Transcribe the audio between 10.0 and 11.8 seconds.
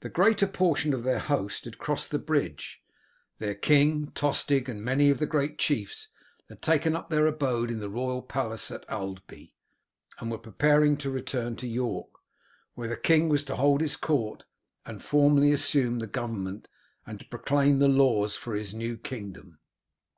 and were preparing to return to